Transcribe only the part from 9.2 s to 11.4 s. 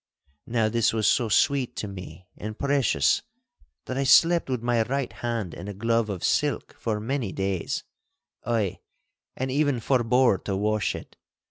and even forbore to wash it.